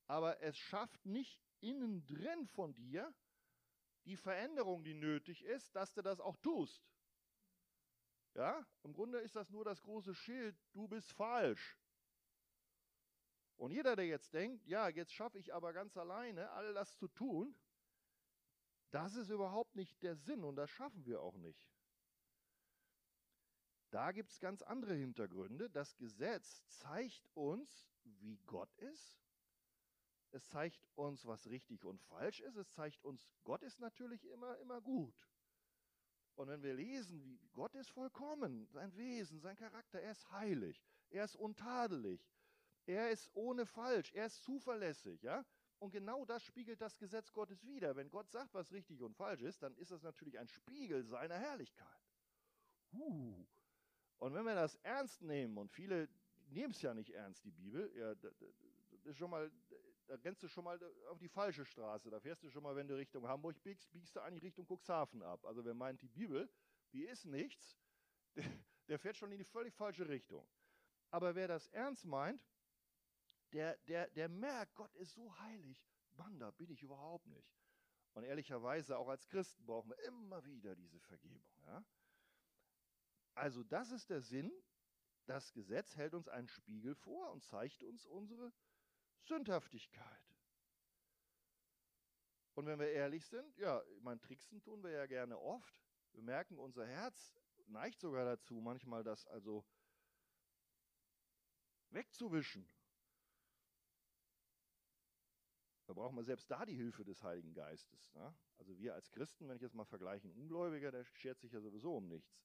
[0.08, 3.14] Aber es schafft nicht innen drin von dir
[4.06, 6.84] die Veränderung, die nötig ist, dass du das auch tust.
[8.34, 11.78] Ja, im Grunde ist das nur das große Schild, du bist falsch.
[13.60, 17.08] Und jeder, der jetzt denkt, ja, jetzt schaffe ich aber ganz alleine all das zu
[17.08, 17.54] tun,
[18.90, 21.70] das ist überhaupt nicht der Sinn und das schaffen wir auch nicht.
[23.90, 25.68] Da gibt es ganz andere Hintergründe.
[25.68, 29.20] Das Gesetz zeigt uns, wie Gott ist.
[30.30, 32.56] Es zeigt uns, was richtig und falsch ist.
[32.56, 35.28] Es zeigt uns, Gott ist natürlich immer, immer gut.
[36.34, 40.82] Und wenn wir lesen, wie Gott ist vollkommen, sein Wesen, sein Charakter, er ist heilig,
[41.10, 42.26] er ist untadelig,
[42.86, 45.44] er ist ohne falsch, er ist zuverlässig, ja?
[45.78, 47.96] Und genau das spiegelt das Gesetz Gottes wider.
[47.96, 51.38] Wenn Gott sagt, was richtig und falsch ist, dann ist das natürlich ein Spiegel seiner
[51.38, 51.86] Herrlichkeit.
[52.92, 53.46] Uh.
[54.18, 56.08] Und wenn wir das ernst nehmen, und viele
[56.50, 58.34] nehmen es ja nicht ernst, die Bibel, ja, das
[59.04, 59.50] ist schon mal,
[60.06, 62.10] da rennst du schon mal auf die falsche Straße.
[62.10, 65.22] Da fährst du schon mal, wenn du Richtung Hamburg biegst, biegst du eigentlich Richtung Cuxhaven
[65.22, 65.44] ab.
[65.46, 66.50] Also wer meint, die Bibel,
[66.92, 67.78] die ist nichts,
[68.36, 68.44] der,
[68.88, 70.46] der fährt schon in die völlig falsche Richtung.
[71.10, 72.46] Aber wer das ernst meint,
[73.52, 75.84] der, der, der merkt, Gott ist so heilig.
[76.16, 77.56] Mann, da bin ich überhaupt nicht.
[78.12, 81.50] Und ehrlicherweise, auch als Christen brauchen wir immer wieder diese Vergebung.
[81.66, 81.84] Ja?
[83.34, 84.52] Also das ist der Sinn.
[85.26, 88.52] Das Gesetz hält uns einen Spiegel vor und zeigt uns unsere
[89.22, 90.30] Sündhaftigkeit.
[92.54, 95.74] Und wenn wir ehrlich sind, ja, ich meine, Tricksen tun wir ja gerne oft.
[96.12, 97.34] Wir merken, unser Herz
[97.66, 99.64] neigt sogar dazu, manchmal das also
[101.90, 102.68] wegzuwischen.
[105.90, 108.14] Da brauchen wir selbst da die Hilfe des Heiligen Geistes.
[108.14, 108.32] Ne?
[108.58, 111.60] Also wir als Christen, wenn ich jetzt mal vergleiche, ein Ungläubiger, der schert sich ja
[111.60, 112.40] sowieso um nichts.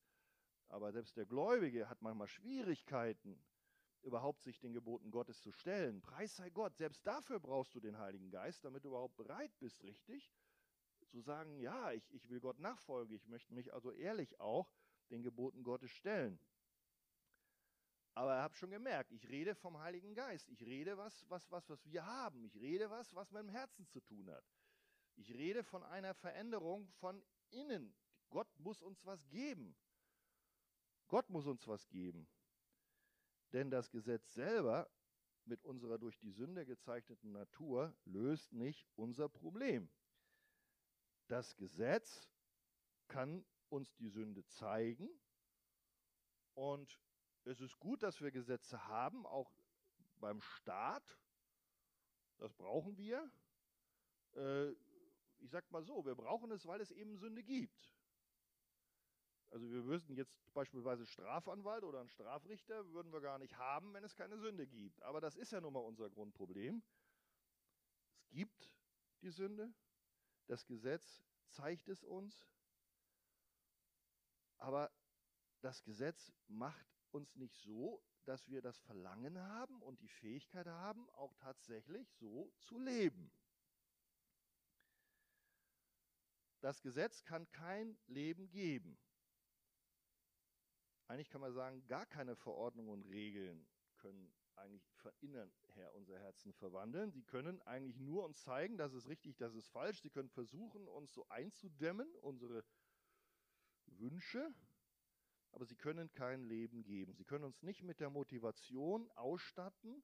[0.68, 3.40] Aber selbst der Gläubige hat manchmal Schwierigkeiten,
[4.02, 6.02] überhaupt sich den Geboten Gottes zu stellen.
[6.02, 9.84] Preis sei Gott, selbst dafür brauchst du den Heiligen Geist, damit du überhaupt bereit bist,
[9.84, 10.34] richtig
[11.12, 14.74] zu sagen, ja, ich, ich will Gott nachfolgen, ich möchte mich also ehrlich auch
[15.12, 16.40] den Geboten Gottes stellen.
[18.16, 20.48] Aber habt schon gemerkt, ich rede vom Heiligen Geist.
[20.50, 22.46] Ich rede was, was, was, was wir haben.
[22.46, 24.46] Ich rede was, was mit dem Herzen zu tun hat.
[25.18, 27.94] Ich rede von einer Veränderung von innen.
[28.30, 29.76] Gott muss uns was geben.
[31.08, 32.28] Gott muss uns was geben.
[33.52, 34.90] Denn das Gesetz selber
[35.44, 39.90] mit unserer durch die Sünde gezeichneten Natur löst nicht unser Problem.
[41.28, 42.30] Das Gesetz
[43.10, 45.10] kann uns die Sünde zeigen
[46.54, 47.00] und
[47.46, 49.52] es ist gut, dass wir Gesetze haben, auch
[50.20, 51.18] beim Staat.
[52.38, 53.32] Das brauchen wir.
[54.36, 54.72] Äh,
[55.40, 57.96] ich sage mal so, wir brauchen es, weil es eben Sünde gibt.
[59.52, 64.04] Also wir würden jetzt beispielsweise Strafanwalt oder einen Strafrichter würden wir gar nicht haben, wenn
[64.04, 65.02] es keine Sünde gibt.
[65.04, 66.84] Aber das ist ja nun mal unser Grundproblem.
[68.18, 68.70] Es gibt
[69.22, 69.74] die Sünde,
[70.48, 72.46] das Gesetz zeigt es uns,
[74.58, 74.92] aber
[75.62, 81.10] das Gesetz macht uns nicht so, dass wir das Verlangen haben und die Fähigkeit haben,
[81.12, 83.32] auch tatsächlich so zu leben.
[86.60, 88.98] Das Gesetz kann kein Leben geben.
[91.08, 93.66] Eigentlich kann man sagen, gar keine Verordnungen und Regeln
[93.98, 97.12] können eigentlich von innen her unser Herzen verwandeln.
[97.12, 100.02] Sie können eigentlich nur uns zeigen, das ist richtig, das ist falsch.
[100.02, 102.66] Sie können versuchen, uns so einzudämmen, unsere
[103.86, 104.54] Wünsche,
[105.56, 107.14] aber sie können kein Leben geben.
[107.14, 110.04] Sie können uns nicht mit der Motivation ausstatten,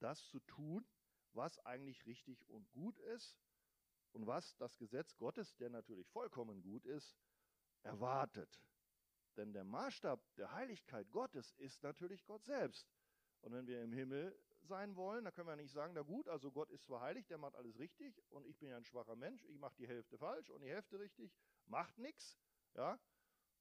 [0.00, 0.84] das zu tun,
[1.32, 3.38] was eigentlich richtig und gut ist
[4.10, 7.16] und was das Gesetz Gottes, der natürlich vollkommen gut ist,
[7.84, 8.60] erwartet.
[9.36, 12.90] Denn der Maßstab der Heiligkeit Gottes ist natürlich Gott selbst.
[13.42, 16.50] Und wenn wir im Himmel sein wollen, dann können wir nicht sagen, na gut, also
[16.50, 19.44] Gott ist zwar heilig, der macht alles richtig und ich bin ja ein schwacher Mensch,
[19.44, 21.32] ich mache die Hälfte falsch und die Hälfte richtig,
[21.66, 22.36] macht nichts,
[22.74, 22.98] ja,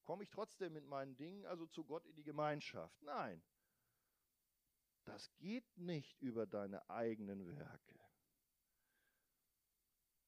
[0.07, 3.03] komme ich trotzdem mit meinen Dingen also zu Gott in die Gemeinschaft.
[3.03, 3.43] Nein,
[5.03, 7.99] das geht nicht über deine eigenen Werke.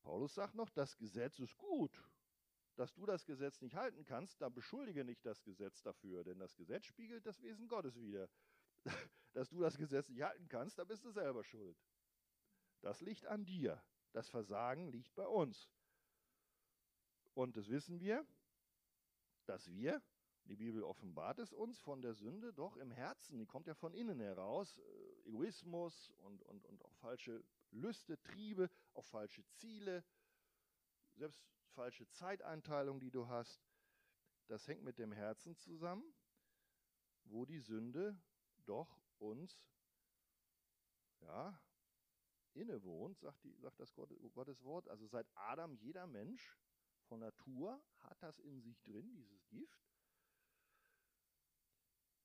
[0.01, 2.03] Paulus sagt noch, das Gesetz ist gut.
[2.75, 6.57] Dass du das Gesetz nicht halten kannst, da beschuldige nicht das Gesetz dafür, denn das
[6.57, 8.29] Gesetz spiegelt das Wesen Gottes wider.
[9.33, 11.77] Dass du das Gesetz nicht halten kannst, da bist du selber schuld.
[12.81, 13.81] Das liegt an dir.
[14.11, 15.69] Das Versagen liegt bei uns.
[17.33, 18.25] Und das wissen wir,
[19.49, 20.01] dass wir,
[20.45, 23.93] die Bibel offenbart es uns, von der Sünde doch im Herzen, die kommt ja von
[23.93, 30.03] innen heraus, äh, Egoismus und, und, und auch falsche Lüste, Triebe, auch falsche Ziele,
[31.15, 33.61] selbst falsche Zeiteinteilung, die du hast,
[34.47, 36.03] das hängt mit dem Herzen zusammen,
[37.25, 38.19] wo die Sünde
[38.65, 39.59] doch uns
[41.21, 41.59] ja,
[42.53, 44.87] innewohnt, sagt, die, sagt das Gottes Wort.
[44.89, 46.57] Also seit Adam jeder Mensch
[47.09, 49.83] von Natur hat das in sich drin, dieses Gift.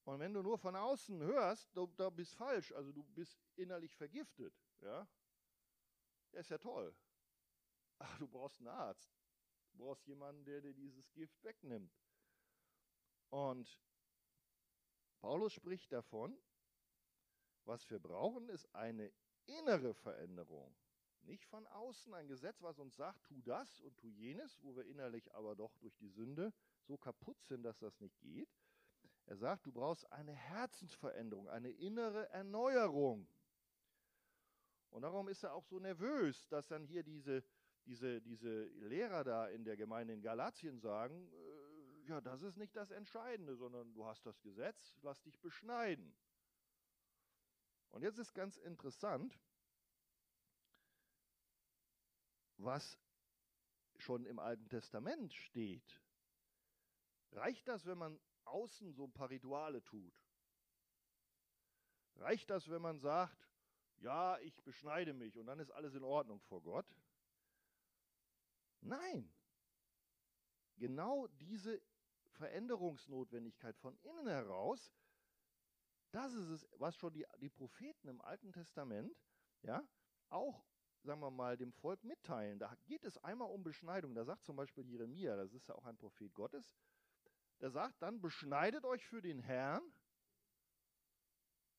[0.04, 3.96] Und wenn du nur von außen hörst, du, du bist falsch, also du bist innerlich
[3.96, 5.08] vergiftet, ja,
[6.32, 6.94] ja ist ja toll.
[7.98, 9.16] Ach, du brauchst einen Arzt.
[9.72, 11.98] Du brauchst jemanden, der dir dieses Gift wegnimmt.
[13.30, 13.80] Und
[15.20, 16.38] Paulus spricht davon,
[17.64, 19.10] was wir brauchen, ist eine
[19.46, 20.76] innere Veränderung.
[21.26, 24.84] Nicht von außen ein Gesetz, was uns sagt, tu das und tu jenes, wo wir
[24.84, 28.48] innerlich aber doch durch die Sünde so kaputt sind, dass das nicht geht.
[29.26, 33.26] Er sagt, du brauchst eine Herzensveränderung, eine innere Erneuerung.
[34.90, 37.42] Und darum ist er auch so nervös, dass dann hier diese,
[37.86, 42.76] diese, diese Lehrer da in der Gemeinde in Galatien sagen, äh, ja, das ist nicht
[42.76, 46.14] das Entscheidende, sondern du hast das Gesetz, lass dich beschneiden.
[47.90, 49.38] Und jetzt ist ganz interessant,
[52.58, 52.98] was
[53.96, 56.00] schon im Alten Testament steht.
[57.32, 60.14] Reicht das, wenn man außen so ein paar Rituale tut?
[62.16, 63.48] Reicht das, wenn man sagt,
[63.98, 66.86] ja, ich beschneide mich und dann ist alles in Ordnung vor Gott?
[68.80, 69.32] Nein.
[70.76, 71.80] Genau diese
[72.32, 74.92] Veränderungsnotwendigkeit von innen heraus,
[76.10, 79.16] das ist es, was schon die, die Propheten im Alten Testament
[79.62, 79.82] ja,
[80.28, 80.64] auch,
[81.04, 82.58] sagen wir mal, dem Volk mitteilen.
[82.58, 84.14] Da geht es einmal um Beschneidung.
[84.14, 86.74] Da sagt zum Beispiel Jeremia, das ist ja auch ein Prophet Gottes,
[87.60, 89.82] der sagt dann, beschneidet euch für den Herrn.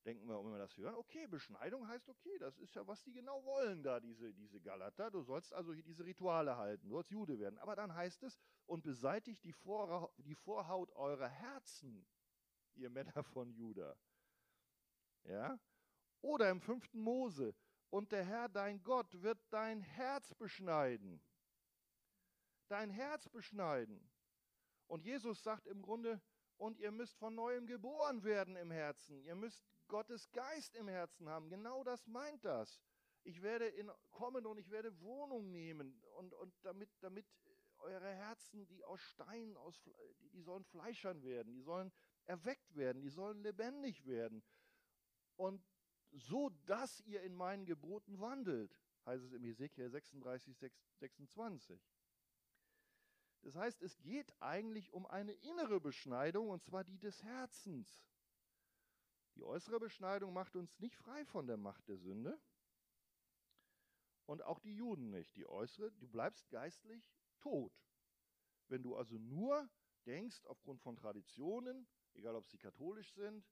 [0.05, 3.11] Denken wir, wenn wir das hören, okay, Beschneidung heißt okay, das ist ja, was die
[3.11, 5.09] genau wollen da, diese, diese Galater.
[5.09, 7.57] Du sollst also diese Rituale halten, du sollst Jude werden.
[7.57, 12.05] Aber dann heißt es, und beseitigt die, Vor die Vorhaut eurer Herzen,
[12.75, 13.97] ihr Männer von Juda.
[15.23, 15.59] Ja?
[16.21, 17.55] Oder im fünften Mose,
[17.95, 21.21] und der Herr dein Gott wird dein Herz beschneiden.
[22.67, 24.11] Dein Herz beschneiden.
[24.87, 26.21] Und Jesus sagt im Grunde,
[26.57, 29.23] und ihr müsst von neuem geboren werden im Herzen.
[29.23, 31.49] Ihr müsst Gottes Geist im Herzen haben.
[31.49, 32.81] Genau das meint das.
[33.23, 37.25] Ich werde in, kommen und ich werde Wohnung nehmen und, und damit, damit
[37.77, 41.93] eure Herzen, die aus Stein, aus, die, die sollen fleischern werden, die sollen
[42.25, 44.43] erweckt werden, die sollen lebendig werden.
[45.37, 45.63] Und
[46.15, 50.55] so, dass ihr in meinen Geboten wandelt, heißt es im Hesekiel 36,
[50.99, 51.81] 26.
[53.41, 58.07] Das heißt, es geht eigentlich um eine innere Beschneidung, und zwar die des Herzens.
[59.35, 62.39] Die äußere Beschneidung macht uns nicht frei von der Macht der Sünde
[64.25, 65.35] und auch die Juden nicht.
[65.35, 67.73] Die äußere, du bleibst geistlich tot.
[68.67, 69.69] Wenn du also nur
[70.05, 73.45] denkst, aufgrund von Traditionen, egal ob sie katholisch sind,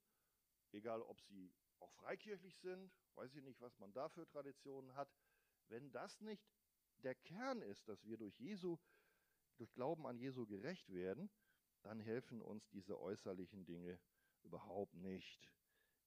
[0.71, 5.09] egal ob sie auch freikirchlich sind, weiß ich nicht, was man da für Traditionen hat,
[5.67, 6.43] wenn das nicht
[7.03, 8.77] der Kern ist, dass wir durch Jesu,
[9.57, 11.29] durch Glauben an Jesu gerecht werden,
[11.81, 13.99] dann helfen uns diese äußerlichen Dinge
[14.43, 15.49] überhaupt nicht.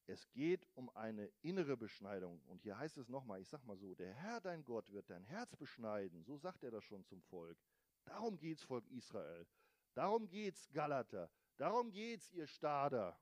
[0.06, 2.40] Es geht um eine innere Beschneidung.
[2.46, 5.24] Und hier heißt es nochmal, ich sag mal so, der Herr dein Gott wird dein
[5.24, 6.22] Herz beschneiden.
[6.22, 7.58] So sagt er das schon zum Volk.
[8.04, 9.46] Darum geht's, Volk Israel.
[9.94, 11.28] Darum geht's, Galater.
[11.56, 13.18] Darum geht's, ihr Stader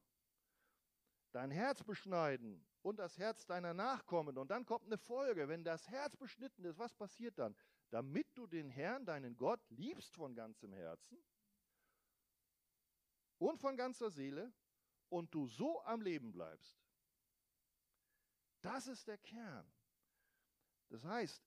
[1.34, 4.38] dein Herz beschneiden und das Herz deiner Nachkommen.
[4.38, 5.48] Und dann kommt eine Folge.
[5.48, 7.56] Wenn das Herz beschnitten ist, was passiert dann?
[7.90, 11.18] Damit du den Herrn, deinen Gott, liebst von ganzem Herzen
[13.38, 14.52] und von ganzer Seele
[15.08, 16.78] und du so am Leben bleibst.
[18.60, 19.70] Das ist der Kern.
[20.88, 21.42] Das heißt,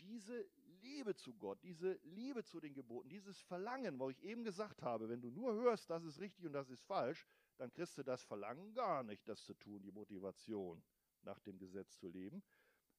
[0.00, 0.48] diese
[0.82, 5.08] Liebe zu Gott, diese Liebe zu den Geboten, dieses Verlangen, wo ich eben gesagt habe,
[5.08, 8.22] wenn du nur hörst, das ist richtig und das ist falsch, dann kriegst du das
[8.22, 10.82] Verlangen gar nicht, das zu tun, die Motivation,
[11.22, 12.42] nach dem Gesetz zu leben,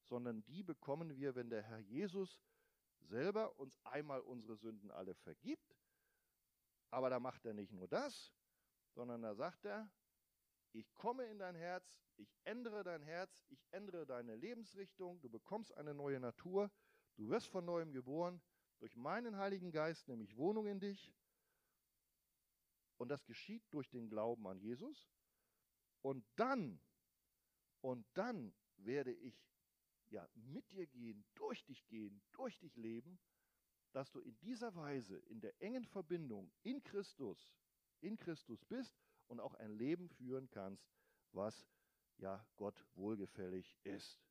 [0.02, 2.42] sondern die bekommen wir, wenn der Herr Jesus
[3.02, 5.78] selber uns einmal unsere Sünden alle vergibt.
[6.90, 8.34] Aber da macht er nicht nur das,
[8.94, 9.92] sondern da sagt er,
[10.72, 15.76] ich komme in dein Herz, ich ändere dein Herz, ich ändere deine Lebensrichtung, du bekommst
[15.78, 16.72] eine neue Natur,
[17.16, 18.42] du wirst von neuem geboren,
[18.80, 21.14] durch meinen Heiligen Geist nehme ich Wohnung in dich
[22.98, 25.10] und das geschieht durch den Glauben an Jesus.
[26.02, 26.80] Und dann,
[27.82, 29.36] und dann werde ich
[30.10, 33.20] ja mit dir gehen, durch dich gehen, durch dich leben,
[33.92, 37.56] dass du in dieser Weise in der engen Verbindung in Christus,
[38.02, 38.94] in Christus bist
[39.28, 40.92] und auch ein Leben führen kannst,
[41.32, 41.68] was
[42.18, 44.22] ja Gott wohlgefällig ist.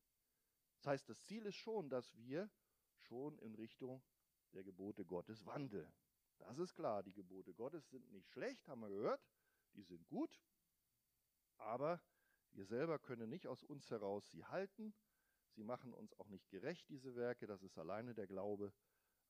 [0.76, 2.50] Das heißt, das Ziel ist schon, dass wir
[2.96, 4.02] schon in Richtung
[4.52, 5.92] der Gebote Gottes wandeln.
[6.46, 9.26] Das ist klar, die Gebote Gottes sind nicht schlecht, haben wir gehört,
[9.74, 10.40] die sind gut,
[11.56, 12.00] aber
[12.52, 14.94] wir selber können nicht aus uns heraus sie halten.
[15.54, 18.72] Sie machen uns auch nicht gerecht, diese Werke, das ist alleine der Glaube,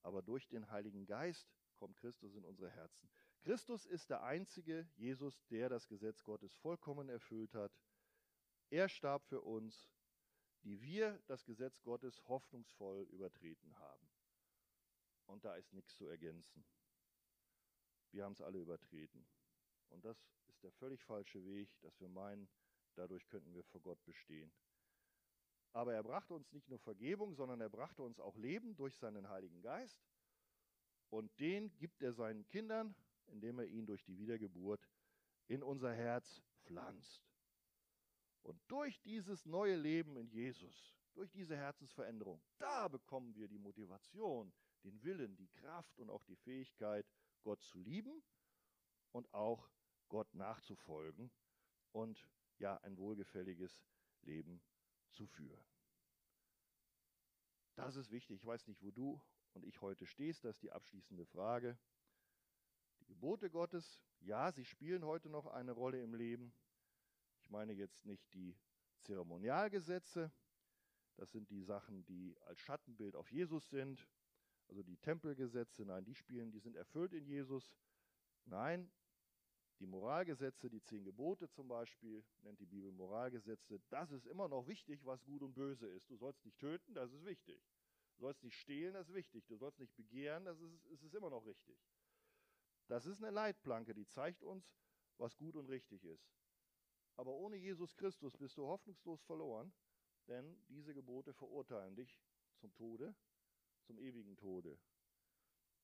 [0.03, 3.09] aber durch den Heiligen Geist kommt Christus in unsere Herzen.
[3.41, 7.73] Christus ist der einzige Jesus, der das Gesetz Gottes vollkommen erfüllt hat.
[8.71, 9.91] Er starb für uns,
[10.63, 14.11] die wir das Gesetz Gottes hoffnungsvoll übertreten haben.
[15.27, 16.65] Und da ist nichts zu ergänzen.
[18.15, 19.27] Wir haben es alle übertreten.
[19.91, 22.49] Und das ist der völlig falsche Weg, dass wir meinen,
[22.95, 24.53] dadurch könnten wir vor Gott bestehen.
[25.73, 29.29] Aber er brachte uns nicht nur Vergebung, sondern er brachte uns auch Leben durch seinen
[29.29, 30.01] Heiligen Geist.
[31.11, 32.95] Und den gibt er seinen Kindern,
[33.27, 34.89] indem er ihn durch die Wiedergeburt
[35.49, 37.27] in unser Herz pflanzt.
[38.45, 44.53] Und durch dieses neue Leben in Jesus, durch diese Herzensveränderung, da bekommen wir die Motivation,
[44.85, 47.07] den Willen, die Kraft und auch die Fähigkeit,
[47.45, 48.23] Gott zu lieben
[49.13, 49.71] und auch
[50.09, 51.31] Gott nachzufolgen
[51.93, 52.29] und
[52.59, 53.85] ja, ein wohlgefälliges
[54.23, 54.61] Leben
[55.11, 55.65] zu führen.
[57.77, 58.41] Das ist wichtig.
[58.41, 59.21] Ich weiß nicht, wo du
[59.53, 60.45] und ich heute stehst.
[60.45, 61.79] Das ist die abschließende Frage.
[63.01, 66.53] Die Gebote Gottes, ja, sie spielen heute noch eine Rolle im Leben.
[67.41, 68.57] Ich meine jetzt nicht die
[69.01, 70.33] Zeremonialgesetze.
[71.17, 74.09] Das sind die Sachen, die als Schattenbild auf Jesus sind
[74.69, 77.77] also die Tempelgesetze, nein, die spielen, die sind erfüllt in Jesus.
[78.47, 78.91] Nein,
[79.81, 84.67] Die Moralgesetze, die zehn Gebote zum Beispiel, nennt die Bibel Moralgesetze, das ist immer noch
[84.67, 86.09] wichtig, was gut und böse ist.
[86.11, 87.61] Du sollst nicht töten, das ist wichtig.
[88.17, 89.45] Du sollst nicht stehlen, das ist wichtig.
[89.47, 91.77] Du sollst nicht begehren, das ist, ist, ist immer noch richtig.
[92.87, 94.77] Das ist eine Leitplanke, die zeigt uns,
[95.19, 96.31] was gut und richtig ist.
[97.17, 99.73] Aber ohne Jesus Christus bist du hoffnungslos verloren,
[100.29, 102.21] denn diese Gebote verurteilen dich
[102.57, 103.15] zum Tode,
[103.85, 104.79] zum ewigen Tode.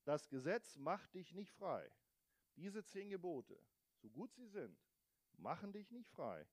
[0.05, 1.91] Das Gesetz macht dich nicht frei.
[2.57, 3.61] Diese zehn Gebote,
[3.97, 4.79] so gut sie sind,
[5.37, 6.47] machen dich nicht frei.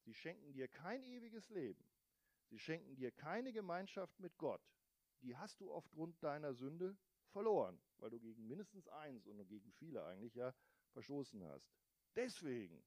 [0.00, 1.84] Sie schenken dir kein ewiges Leben.
[2.48, 4.62] Sie schenken dir keine Gemeinschaft mit Gott.
[5.22, 6.96] Die hast du aufgrund deiner Sünde
[7.30, 10.54] verloren, weil du gegen mindestens eins und gegen viele eigentlich ja
[10.92, 11.72] verstoßen hast.
[12.14, 12.84] Deswegen,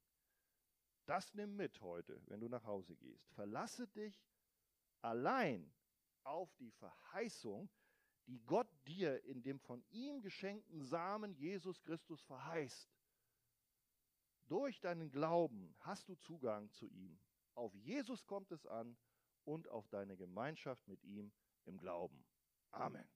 [1.06, 3.28] das nimm mit heute, wenn du nach Hause gehst.
[3.34, 4.24] Verlasse dich
[5.02, 5.74] allein
[6.24, 7.70] auf die Verheißung,
[8.28, 12.90] die Gott dir in dem von ihm geschenkten Samen Jesus Christus verheißt.
[14.48, 17.20] Durch deinen Glauben hast du Zugang zu ihm.
[17.56, 18.98] Auf Jesus kommt es an
[19.46, 21.32] und auf deine Gemeinschaft mit ihm
[21.66, 22.26] im Glauben.
[22.72, 23.08] Amen.